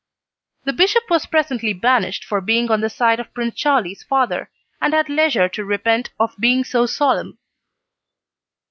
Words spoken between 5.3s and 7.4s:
to repent of being so solemn.